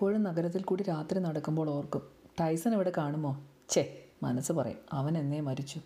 [0.00, 2.02] ഇപ്പോഴും നഗരത്തിൽ കൂടി രാത്രി നടക്കുമ്പോൾ ഓർക്കും
[2.40, 3.44] ടൈസൺ ഇവിടെ കാണുമോ?
[3.68, 5.80] ഛേ മനസ്സ് പറയും അവൻ എന്നേ മരിച്ചു.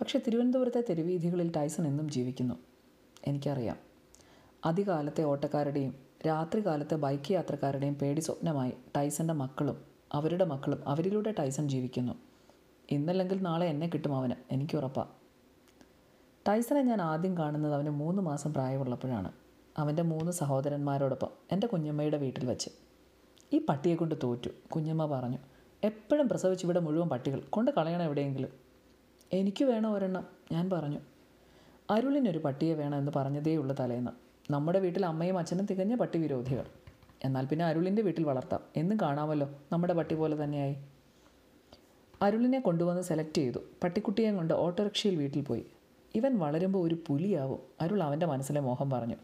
[0.00, 2.54] പക്ഷേ തിരുവനന്തപുരത്തെ തെരുവീഥികളിൽ ടൈസൺ എന്നും ജീവിക്കുന്നു.
[3.26, 3.76] എനിക്കറിയാം.
[4.64, 5.94] അതികാലത്തെ ഓട്ടക്കാരുടെയും
[6.26, 12.12] രാത്രികാലത്തെ ബൈക്ക് യാത്രക്കാരുടെയും പേടി സ്വപ്നമായി ടൈസന്റെ മക്കളും അവരുടെ മക്കളും അവരിലൂടെ ടൈസൺ ജീവിക്കുന്നു.
[12.90, 15.08] ഇന്നല്ലെങ്കിൽ നാളെ എന്നെ കിട്ടും അവന് എനിക്കുറപ്പാണ്
[16.48, 19.32] ടൈസനെ ഞാൻ ആദ്യം കാണുന്നത് അവന് മൂന്ന് മാസം പ്രായമുള്ളപ്പോഴാണ്.
[19.78, 22.85] അവന്റെ മൂന്ന് സഹോദരന്മാരോടൊപ്പം എന്റെ കുഞ്ഞമ്മയുടെ വീട്ടിൽ വെച്ച്.
[23.52, 25.38] ഈ പട്ടിയെ കൊണ്ട് തോറ്റു കുഞ്ഞമ്മ പറഞ്ഞു.
[25.84, 27.40] എപ്പോഴും പ്രസവിച്ച് ഇവിടെ മുഴുവൻ പട്ടികൾ.
[27.40, 28.48] കൊണ്ട് കളയണം എവിടെയെങ്കിലും.
[29.32, 30.26] എനിക്ക് വേണം ഒരെണ്ണം?
[30.52, 30.98] ഞാൻ പറഞ്ഞു.
[31.90, 34.10] അരുളിനൊരു പട്ടിയെ വേണം എന്ന് പറഞ്ഞതേയുള്ളൂ തലേന്ന്.
[34.52, 36.64] നമ്മുടെ വീട്ടിൽ അമ്മയും അച്ഛനും തികഞ്ഞ പട്ടി വിരോധികൾ.
[37.24, 38.60] എന്നാൽ പിന്നെ അരുളിന്റെ വീട്ടിൽ വളർത്താം.
[38.76, 39.48] എന്നും കാണാമല്ലോ.
[39.72, 40.76] നമ്മുടെ പട്ടി പോലെ തന്നെയായി.
[42.22, 43.58] അരുളിനെ കൊണ്ടുവന്ന് സെലക്ട് ചെയ്തു.
[43.82, 45.66] പട്ടിക്കുട്ടിയെ കൊണ്ട് ഓട്ടോറിക്ഷയിൽ വീട്ടിൽ പോയി.
[46.14, 47.58] ഇവൻ വളരുമ്പോൾ ഒരു പുലിയാവും.
[47.80, 49.14] അരുൾ അവന്റെ മനസ്സിലെ മോഹം പറഞ്ഞു.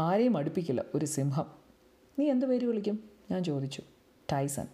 [0.00, 0.84] ആരെയും അടുപ്പിക്കില്ല.
[0.94, 1.46] ഒരു സിംഹം.
[2.18, 3.15] നീ എന്ത് പേര് വിളിക്കും?
[3.30, 3.82] ഞാൻ ചോദിച്ചു
[4.32, 4.66] ടൈസൺ.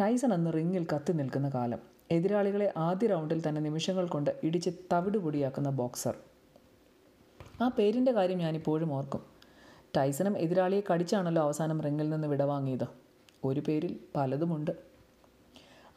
[0.00, 1.78] ടൈസൺ അന്ന് റിങ്ങിൽ കത്തി നിൽക്കുന്ന കാലം.
[2.10, 6.16] എതിരാളികളെ ആദ്യ റൗണ്ടിൽ തന്നെ നിമിഷങ്ങൾ കൊണ്ട് ഇടിച്ച് തവിട് പൊടിയാക്കുന്ന ബോക്സർ.
[7.60, 9.20] ആ പേരിന്റെ കാര്യം ഞാനിപ്പോഴും ഓർക്കും.
[9.96, 12.86] ടൈസണും എതിരാളിയെ കടിച്ചാണല്ലോ അവസാനം റിങ്ങിൽ നിന്ന് വിടവാങ്ങിയത്.
[13.44, 14.70] ഒരു പേരിൽ പലതുമുണ്ട്.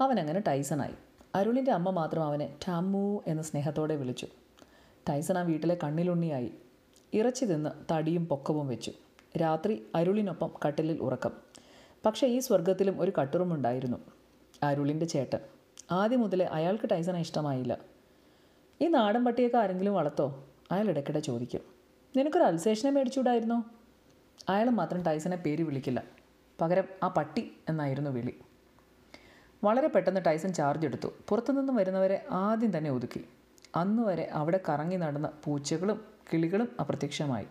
[0.02, 0.94] അവനങ്ങനെ ടൈസണായി.
[1.36, 4.28] അരുളിന്റെ അമ്മ മാത്രം അവനെ ടാമു എന്ന സ്നേഹത്തോടെ വിളിച്ചു.
[5.10, 6.52] ടൈസൺ ആ വീട്ടിലെ കണ്ണിലുണ്ണിയായി.
[7.14, 8.92] ഇറച്ചി തിന്ന് തടിയും പൊക്കവും വെച്ചു.
[9.38, 11.32] രാത്രി അരുളിനൊപ്പം കട്ടിലിൽ ഉറക്കം.
[12.06, 13.98] പക്ഷേ ഈ സ്വർഗത്തിലും ഒരു കട്ടുറുമുണ്ടായിരുന്നു.
[14.64, 15.40] അരുളിന്റെ ചേട്ടൻ.
[15.92, 17.78] ആദ്യം മുതലേ അയാൾക്ക് ടൈസനെ ഇഷ്ടമായില്ല.
[18.82, 20.48] ഈ നാടൻ പട്ടിയൊക്കെ ആരെങ്കിലും വളർത്തോ?
[20.72, 21.62] അയാൾ ഇടയ്ക്കിടെ ചോദിക്കും.
[22.16, 23.64] നിനക്കൊരു അൽസേഷനെ മേടിച്ചുകൂടായിരുന്നോ?
[24.50, 26.04] അയാൾ മാത്രം ടൈസനെ പേര് വിളിക്കില്ല.
[26.62, 28.36] പകരം ആ പട്ടി എന്നായിരുന്നു വിളി.
[29.64, 31.08] വളരെ പെട്ടെന്ന് ടൈസൺ ചാർജ് എടുത്തു.
[31.28, 33.26] പുറത്തുനിന്നും വരുന്നവരെ ആദ്യം തന്നെ ഒതുക്കി.
[33.76, 36.02] അന്നുവരെ അവിടെ കറങ്ങി നടന്ന പൂച്ചകളും
[36.34, 37.46] കിളികളും അപ്രത്യക്ഷമായി.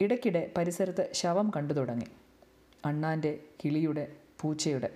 [0.00, 2.04] ഇടയ്ക്കിടെ പരിസരത്ത് ശവം കണ്ടു തുടങ്ങി.
[2.84, 4.90] അണ്ണാന്റെ കിളിയുടെ പൂച്ചയുടെ.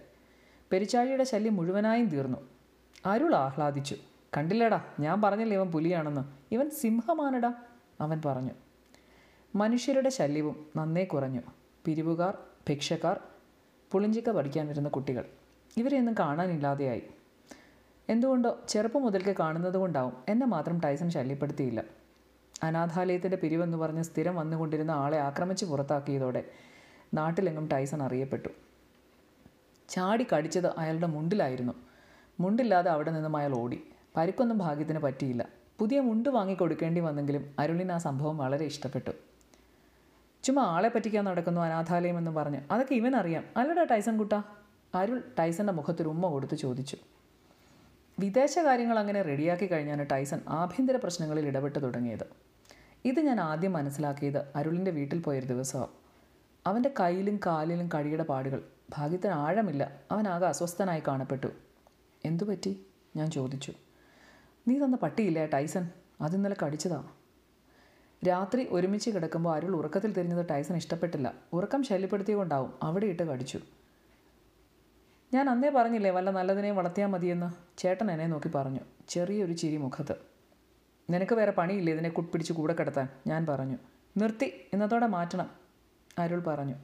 [0.72, 2.38] പെരിച്ചാഴിയുടെ ശല്യം മുഴുവനായും തീർന്നു.
[3.06, 3.96] അരുൾ ആഹ്ലാദിച്ചു.
[4.36, 6.20] കണ്ടില്ലടാ ഞാൻ പറഞ്ഞില്ല ഇവൻ പുലിയാണെന്ന്?
[6.54, 7.54] ഇവൻ സിംഹമാനടാ
[8.00, 8.50] അവൻ പറഞ്ഞു.
[9.54, 11.40] മനുഷ്യരുടെ ശല്യവും നന്നേ കുറഞ്ഞു.
[11.84, 13.20] പിരിവുകാർ ഭിക്ഷക്കാർ
[13.90, 15.24] പുളിഞ്ചിക്ക പഠിക്കാൻ വരുന്ന കുട്ടികൾ
[15.76, 17.02] ഇവരെയൊന്നും കാണാനില്ലാതെയായി.
[18.08, 21.97] എന്തുകൊണ്ടോ ചെറുപ്പം മുതൽക്ക് കാണുന്നത് കൊണ്ടാവും എന്നെ മാത്രം ടൈസൺ ശല്യപ്പെടുത്തിയില്ല.
[22.62, 26.44] അനാഥാലയത്തിന്റെ പിരിവെന്ന് പറഞ്ഞ് സ്ഥിരം വന്നുകൊണ്ടിരുന്ന ആളെ ആക്രമിച്ച് പുറത്താക്കിയതോടെ
[27.14, 28.48] നാട്ടിലെങ്ങും ടൈസൺ അറിയപ്പെട്ടു.
[29.88, 31.72] ചാടി കടിച്ചത് അയാളുടെ മുണ്ടിലായിരുന്നു.
[32.40, 33.82] മുണ്ടില്ലാതെ അവിടെ നിന്നും അയാൾ ഓടി.
[34.16, 35.48] പരിക്കൊന്നും ഭാഗ്യത്തിന് പറ്റിയില്ല.
[35.78, 39.10] പുതിയ മുണ്ട് വാങ്ങിക്കൊടുക്കേണ്ടി വന്നെങ്കിലും അരുളിന് ആ സംഭവം വളരെ ഇഷ്ടപ്പെട്ടു.
[40.42, 42.60] ചുമ്മാ ആളെ പറ്റിക്കാൻ നടക്കുന്നു അനാഥാലയം എന്ന് പറഞ്ഞ്.
[42.70, 44.32] അതൊക്കെ ഇവൻ അറിയാം അല്ലടാ ടൈസൺ കുട്ട.
[44.94, 46.96] അരുൾ ടൈസന്റെ മുഖത്തൊരു ഉമ്മ കൊടുത്ത് ചോദിച്ചു.
[48.18, 52.47] വിദേശകാര്യങ്ങൾ അങ്ങനെ റെഡിയാക്കി കഴിഞ്ഞാണ് ടൈസൺ ആഭ്യന്തര പ്രശ്നങ്ങളിൽ ഇടപെട്ട് തുടങ്ങിയത്.
[53.08, 55.86] ഇത് ഞാൻ ആദ്യം മനസ്സിലാക്കിയത് അരുളിന്റെ വീട്ടിൽ പോയൊരു ദിവസമാണ്
[56.66, 58.62] അവന്റെ കയ്യിലും കാലിലും കടിയുടെ പാടുകൾ.
[58.90, 60.00] ഭാഗ്യത്തിന് ആഴമില്ല.
[60.10, 61.46] അവനാകെ അസ്വസ്ഥനായി കാണപ്പെട്ടു.
[62.24, 62.86] എന്തു പറ്റി?
[63.16, 63.72] ഞാൻ ചോദിച്ചു.
[64.68, 65.90] നീ തന്ന പട്ടിയില്ലേ ടൈസൺ?
[66.20, 67.04] അത് ഇന്നലെ കടിച്ചതാ.
[68.28, 71.34] രാത്രി ഒരുമിച്ച് കിടക്കുമ്പോൾ അരുൾ ഉറക്കത്തിൽ തിരിഞ്ഞത് ടൈസൺ ഇഷ്ടപ്പെട്ടില്ല.
[71.52, 73.60] ഉറക്കം ശല്യപ്പെടുത്തിയുകൊണ്ടാവും അവിടെ ഇട്ട് കടിച്ചു.
[75.34, 77.78] ഞാൻ അന്നേ പറഞ്ഞില്ലേ വല്ല നല്ലതിനെയും വളർത്തിയാൽ മതിയെന്ന്?
[77.78, 78.80] ചേട്ടൻ എന്നെ നോക്കി പറഞ്ഞു.
[79.08, 80.27] ചെറിയൊരു ചിരി മുഖത്ത്
[81.10, 81.92] നിനക്ക് വേറെ പണിയില്ലേ?
[81.92, 83.08] ഇതിനെ കുപ്പിടിച്ച് കൂടെ കിടത്താൻ.
[83.26, 83.78] ഞാൻ പറഞ്ഞു.
[84.16, 84.44] നിർത്തി.
[84.72, 85.50] ഇന്നത്തോടെ മാറ്റണം.
[86.18, 86.74] അരുൾ പറഞ്ഞു.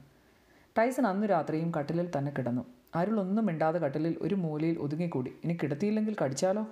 [0.77, 2.65] ടൈസൺ അന്നു രാത്രിയും കട്ടിലിൽ തന്നെ കിടന്നു.
[2.95, 5.35] അരുൾ ഒന്നും മിണ്ടാതെ കട്ടിലിൽ ഒരു മൂലയിൽ ഒതുങ്ങിക്കൂടി.
[5.43, 6.67] ഇനി കിടത്തിയില്ലെങ്കിൽ കടിച്ചാലോ?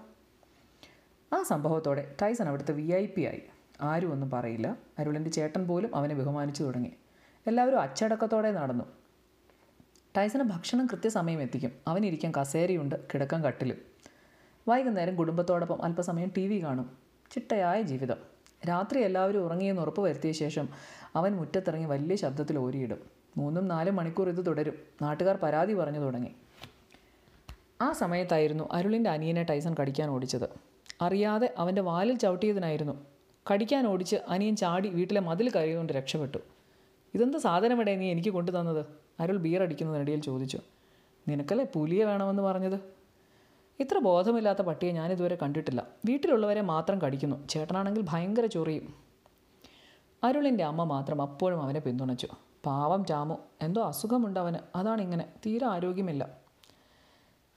[1.34, 3.42] ആ സംഭവത്തോടെ ടൈസൺ അവിടുത്തെ വി ഐ പി ആയി.
[3.82, 4.78] ആരും ഒന്നും പറയില്ല.
[5.00, 6.92] അരുളിന്റെ ചേട്ടൻ പോലും അവനെ ബഹുമാനിച്ചു തുടങ്ങി.
[7.48, 8.84] എല്ലാവരും അച്ചടക്കത്തോടെ നടന്നു.
[10.18, 11.72] ടൈസന് ഭക്ഷണം കൃത്യസമയം എത്തിക്കും.
[11.88, 12.96] അവനിരിക്കാൻ കസേരയുണ്ട്.
[13.14, 13.78] കിടക്കാൻ കട്ടിലും.
[14.68, 17.03] വൈകുന്നേരം കുടുംബത്തോടൊപ്പം അല്പസമയം ടി വി കാണും.
[17.34, 18.16] ചിട്ടയായ ജീവിതം.
[18.70, 20.70] രാത്രി എല്ലാവരും ഉറങ്ങിയെന്ന് ഉറപ്പ് വരുത്തിയ ശേഷം
[21.16, 22.98] അവൻ മുറ്റത്തിറങ്ങി വലിയ ശബ്ദത്തിൽ ഓരിയിടും
[23.38, 24.74] മൂന്നും നാലും മണിക്കൂർ ഇത് തുടരും.
[25.02, 26.32] നാട്ടുകാർ പരാതി പറഞ്ഞു തുടങ്ങി.
[27.82, 30.50] ആ സമയത്തായിരുന്നു അരുളിന്റെ അനിയനെ ടൈസൺ കടിക്കാൻ ഓടിച്ചത്.
[31.02, 33.06] അറിയാതെ അവന്റെ വാലിൽ ചവിട്ടിയതിനായിരുന്നു.
[33.54, 36.38] കടിക്കാൻ ഓടിച്ച് അനിയൻ ചാടി വീട്ടിലെ മതിൽ കയറിയുകൊണ്ട് രക്ഷപ്പെട്ടു.
[37.14, 38.86] ഇതെന്ത് സാധനമിടെ നീ എനിക്ക് കൊണ്ടുതന്നത്?
[39.20, 40.60] അരുൾ ബിയർ അടിക്കുന്നതിനിടയിൽ ചോദിച്ചു.
[41.28, 42.80] നിനക്കല്ലേ പുലിയെ വേണമെന്ന് പറഞ്ഞത്?
[43.80, 45.88] ഇത്ര ബോധമില്ലാത്ത പട്ടിയെ ഞാനിതുവരെ കണ്ടിട്ടില്ല.
[46.06, 47.48] വീട്ടിലുള്ളവരെ മാത്രം കടിക്കുന്നു.
[47.48, 48.94] ചേട്ടനാണെങ്കിൽ ഭയങ്കര ചൊറിയും.
[50.24, 52.28] അരുളിന്റെ അമ്മ മാത്രം അപ്പോഴും അവനെ പിന്തുണച്ചു.
[52.66, 53.38] പാവം ചാമു.
[53.62, 54.78] എന്തോ അസുഖമുണ്ട് അവന്.
[54.78, 56.30] അതാണിങ്ങനെ തീരെ ആരോഗ്യമില്ല.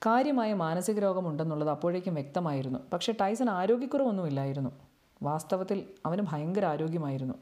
[0.05, 2.79] കാര്യമായ മാനസിക രോഗമുണ്ടെന്നുള്ളത് അപ്പോഴേക്കും വ്യക്തമായിരുന്നു.
[2.93, 4.69] പക്ഷേ ടൈസൺ ആരോഗ്യക്കുറവൊന്നുമില്ലായിരുന്നു.
[5.23, 7.33] വാസ്തവത്തിൽ അവന് ഭയങ്കര ആരോഗ്യമായിരുന്നു.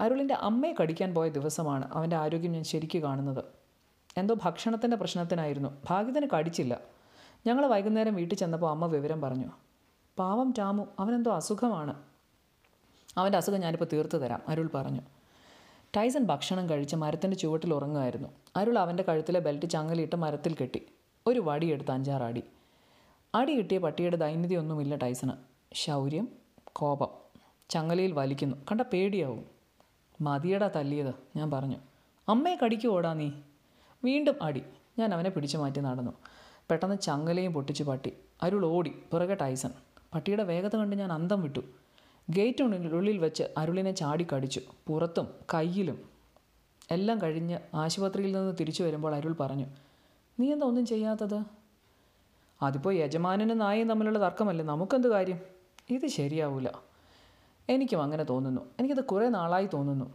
[0.00, 3.44] അരുളിന്റെ അമ്മയെ കടിക്കാൻ പോയ ദിവസമാണ് അവന്റെ ആരോഗ്യം ഞാൻ ശരിക്ക് കാണുന്നത്.
[4.16, 5.68] എന്തോ ഭക്ഷണത്തിന്റെ പ്രശ്നത്തിനായിരുന്നു.
[5.90, 6.80] ഭാഗ്യത്തിന് കടിച്ചില്ല.
[7.46, 9.46] ഞങ്ങൾ വൈകുന്നേരം വീട്ടിൽ ചെന്നപ്പോൾ അമ്മ വിവരം പറഞ്ഞു.
[10.18, 12.02] പാവം ടാമു അവനെന്തോ അസുഖമാണ്.
[13.16, 15.00] അവന്റെ അസുഖം ഞാനിപ്പോൾ തീർത്തു തരാം അരുൾ പറഞ്ഞു.
[15.96, 18.28] ടൈസൺ ഭക്ഷണം കഴിച്ച് മരത്തിന്റെ ചുവട്ടിൽ ഉറങ്ങുമായിരുന്നു.
[18.56, 20.86] അരുൾ അവന്റെ കഴുത്തിലെ ബെൽറ്റ് ചങ്ങലിട്ട് മരത്തിൽ കെട്ടി.
[21.26, 22.42] ഒരു വടിയെടുത്ത് അഞ്ചാറടി.
[23.34, 25.36] അടി കിട്ടിയ പട്ടിയുടെ ദൈന്യതയൊന്നുമില്ല ടൈസണ്.
[25.74, 26.28] ശൗര്യം
[26.72, 27.08] കോപം.
[27.68, 28.56] ചങ്ങലയിൽ വലിക്കുന്നു.
[28.70, 29.44] കണ്ട പേടിയാവും.
[30.20, 31.76] മതിയടാ തല്ലിയത് ഞാൻ പറഞ്ഞു.
[32.28, 33.30] അമ്മയെ കടിക്കുവോടാ നീ?
[34.04, 34.62] വീണ്ടും അടി.
[34.98, 36.12] ഞാൻ അവനെ പിടിച്ചു മാറ്റി നടന്നു.
[36.70, 38.12] പെട്ടെന്ന് ചങ്ങലയും പൊട്ടിച്ച് പട്ടി.
[38.42, 38.90] അരുൾ ഓടി.
[39.12, 39.70] പിറകെ ടൈസൺ.
[40.14, 41.60] പട്ടിയുടെ വേഗത കണ്ട് ഞാൻ അന്തം വിട്ടു.
[42.30, 45.98] ഗേറ്റിനുള്ളിൽ വെച്ച് അരുളിനെ ചാടിക്കടിച്ചു പുറത്തും കയ്യിലും
[46.90, 49.66] എല്ലാം കഴിഞ്ഞ് ആശുപത്രിയിൽ നിന്ന് തിരിച്ചു വരുമ്പോൾ അരുൾ പറഞ്ഞു
[50.40, 51.42] നീ എന്താ ഒന്നും ചെയ്യാത്തത്?
[52.62, 54.64] അതിപ്പോൾ യജമാനനും നായയും തമ്മിലുള്ള തർക്കമല്ലേ?
[54.64, 55.38] നമുക്കെന്ത് കാര്യം?
[55.90, 56.78] ഇത് ശരിയാവില്ല
[57.68, 58.60] എനിക്കും അങ്ങനെ തോന്നുന്നു.
[58.78, 60.14] എനിക്കത് കുറേ നാളായി തോന്നുന്നു.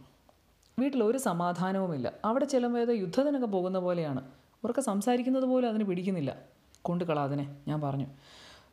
[0.78, 2.12] വീട്ടിൽ ഒരു സമാധാനവുമില്ല.
[2.24, 4.22] അവിടെ ചെല്ലുമ്പോൾ യുദ്ധത്തിനൊക്കെ പോകുന്ന പോലെയാണ്.
[4.66, 6.36] ഉറക്കെ സംസാരിക്കുന്നത് പോലും അതിന് പിടിക്കുന്നില്ല.
[6.82, 8.06] കൊണ്ടുകള അതിനെ ഞാൻ പറഞ്ഞു.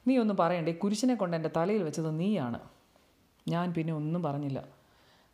[0.07, 2.59] നീ ഒന്നും പറയണ്ടേ കുരിശിനെ കൊണ്ട് എന്റെ തലയിൽ വെച്ചത് നീയാണ്.
[3.47, 4.63] ഞാൻ പിന്നെ ഒന്നും പറഞ്ഞില്ല.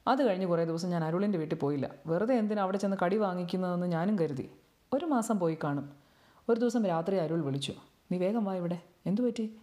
[0.08, 1.90] അത് കഴിഞ്ഞ് കുറേ ദിവസം ഞാൻ അരുളിന്റെ വീട്ടിൽ പോയില്ല.
[2.08, 4.50] വെറുതെ എന്തിനാ അവിടെ ചെന്ന് കടി വാങ്ങിക്കുന്നതെന്ന് ഞാനും കരുതി.
[4.94, 5.90] ഒരു മാസം പോയി കാണും.
[6.50, 7.74] ഒരു ദിവസം രാത്രി അരുൾ വിളിച്ചു.
[8.12, 8.80] നീ വേഗം വാ ഇവിടെ.
[9.06, 9.56] എന്തു പറ്റി?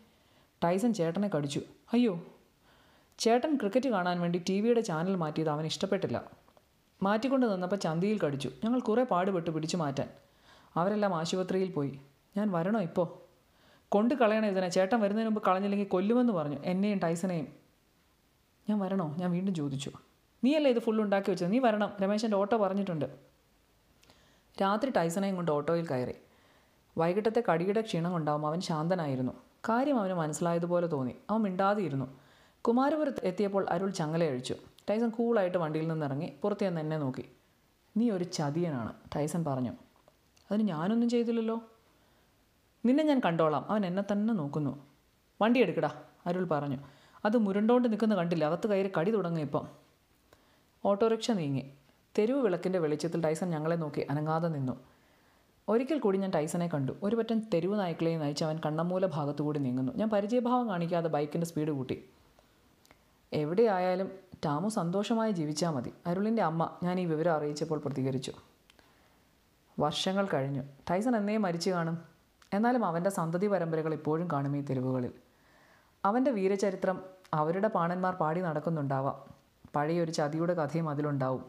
[0.64, 1.60] ടൈസൺ ചേട്ടനെ കടിച്ചു.
[1.93, 2.20] അയ്യോ
[3.19, 6.31] ചേട്ടൻ ക്രിക്കറ്റ് കാണാൻ വേണ്ടി ടി വിയുടെ ചാനൽ മാറ്റിയത് അവൻ ഇഷ്ടപ്പെട്ടില്ല.
[7.02, 8.50] മാറ്റിക്കൊണ്ട് നിന്നപ്പോൾ ചന്തിയിൽ കടിച്ചു.
[8.64, 10.08] ഞങ്ങൾ കുറേ പാടുപെട്ട് പിടിച്ചു മാറ്റാൻ.
[10.76, 12.00] അവരെല്ലാം ആശുപത്രിയിൽ പോയി.
[12.37, 13.26] ഞാൻ വരണോ ഇപ്പോൾ
[13.88, 14.69] കൊണ്ട് കളയണം ഇതിനെ.
[14.69, 16.58] ചേട്ടൻ വരുന്നതിന് മുമ്പ് കളഞ്ഞില്ലെങ്കിൽ കൊല്ലുമെന്ന് പറഞ്ഞു.
[16.64, 17.46] എന്നെയും ടൈസനെയും
[18.69, 19.17] ഞാൻ വരണോ?
[19.19, 19.90] ഞാൻ വീണ്ടും ചോദിച്ചു.
[20.44, 21.52] നീയല്ലേ ഇത് ഫുൾ ഉണ്ടാക്കി വെച്ചത്?
[21.52, 21.93] നീ വരണം.
[22.02, 23.05] രമേശന്റെ ഓട്ടോ പറഞ്ഞിട്ടുണ്ട്.
[24.62, 26.14] രാത്രി ടൈസനെയും കൊണ്ട് ഓട്ടോയിൽ കയറി.
[26.99, 29.32] വൈകിട്ടത്തെ കടിയുടെ ക്ഷീണം കൊണ്ടാവും അവൻ ശാന്തനായിരുന്നു.
[29.69, 31.14] കാര്യം അവന് മനസ്സിലായതുപോലെ തോന്നി.
[31.31, 32.19] അവൻ മിണ്ടാതിരുന്നു.
[32.61, 34.55] കുമാരപുരത്ത് എത്തിയപ്പോൾ അരുൾ ചങ്ങലയഴിച്ചു
[34.90, 37.25] ടൈസൺ കൂളായിട്ട് വണ്ടിയിൽ നിന്നിറങ്ങി പുറത്തു നിന്ന് എന്നെ നോക്കി.
[37.96, 39.70] നീ ഒരു ചതിയനാണ് ടൈസൺ പറഞ്ഞു.
[40.50, 41.62] അതിന് ഞാനൊന്നും ചെയ്തില്ലല്ലോ.
[42.84, 43.70] നിന്നെ ഞാൻ കണ്ടോളാം.
[43.70, 44.87] അവൻ എന്നെ തന്നെ നോക്കുന്നു.
[45.43, 45.90] വണ്ടി എടുക്കടാ
[46.26, 46.78] അരുൾ പറഞ്ഞു.
[47.25, 48.44] അത് മുരണ്ടോണ്ട് നിൽക്കുന്ന കണ്ടില്ല?
[48.44, 49.66] അകത്ത് കയറി കടി തുടങ്ങി ഇപ്പം.
[50.84, 51.72] ഓട്ടോറിക്ഷ നീങ്ങി.
[52.19, 54.72] തെരുവ് വിളക്കിന്റെ വെളിച്ചത്തിൽ ടൈസൺ ഞങ്ങളെ നോക്കി അനങ്ങാതെ നിന്നു.
[55.69, 56.93] ഒരിക്കൽ കൂടി ഞാൻ ടൈസനെ കണ്ടു.
[57.02, 59.93] ഒരു പറ്റം തെരുവ് നായ്ക്കളെയും നയിച്ച് അവൻ കണ്ണമൂല ഭാഗത്തുകൂടി നീങ്ങുന്നു.
[59.96, 62.04] ഞാൻ പരിചയഭാവം കാണിക്കാതെ ബൈക്കിന്റെ സ്പീഡ് കൂട്ടി.
[63.32, 64.10] എവിടെയായാലും
[64.44, 65.93] ടാമു സന്തോഷമായി ജീവിച്ചാൽ മതി.
[66.06, 68.32] അരുളിന്റെ അമ്മ ഞാൻ ഈ വിവരം അറിയിച്ചപ്പോൾ പ്രതികരിച്ചു.
[69.78, 70.62] വർഷങ്ങൾ കഴിഞ്ഞു.
[70.90, 71.99] ടൈസൺ എന്നേ മരിച്ചു കാണും.
[72.52, 75.12] എന്നാലും അവന്റെ സന്തതി പരമ്പരകൾ ഇപ്പോഴും കാണും ഈ തെരുവുകളിൽ.
[76.05, 77.00] അവന്റെ വീരചരിത്രം
[77.34, 79.34] അവരുടെ പാണന്മാർ പാടി നടക്കുന്നുണ്ടാവാം.
[79.76, 81.44] പഴയൊരു ചതിയുടെ കഥയും അതിലുണ്ടാവും.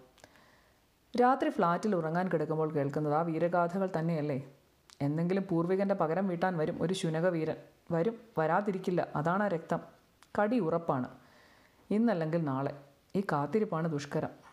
[1.21, 4.44] രാത്രി ഫ്ലാറ്റിൽ ഉറങ്ങാൻ കിടക്കുമ്പോൾ കേൾക്കുന്നത് ആ വീരഗാഥകൾ തന്നെയല്ലേ?
[5.01, 7.56] എന്തെങ്കിലും പൂർവികന്റെ പകരം വീട്ടാൻ വരും ഒരു ശുനക വീരൻ
[7.91, 9.80] വരും വരാതിരിക്കില്ല അതാണ് ആ രക്തം.
[10.41, 11.07] കടി ഉറപ്പാണ്.
[11.91, 12.80] ഇന്നല്ലെങ്കിൽ നാളെ.
[13.15, 14.46] ഈ കാത്തിരിപ്പാണ് ദുഷ്കരം.